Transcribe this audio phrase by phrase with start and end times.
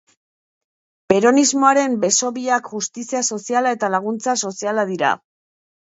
[1.13, 5.19] Peronismoaren beso biak justizia soziala eta laguntza soziala dira.